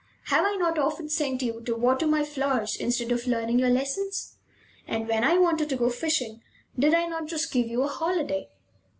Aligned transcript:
Have 0.31 0.43
I 0.47 0.55
not 0.55 0.79
often 0.79 1.09
sent 1.09 1.43
you 1.43 1.61
to 1.61 1.75
water 1.75 2.07
my 2.07 2.25
flowers 2.25 2.75
instead 2.75 3.11
of 3.11 3.27
learning 3.27 3.59
your 3.59 3.69
lessons? 3.69 4.35
And 4.87 5.07
when 5.07 5.23
I 5.23 5.37
wanted 5.37 5.69
to 5.69 5.75
go 5.75 5.91
fishing, 5.91 6.41
did 6.75 6.95
I 6.95 7.05
not 7.05 7.27
just 7.27 7.51
give 7.53 7.67
you 7.67 7.83
a 7.83 7.87
holiday?" 7.87 8.49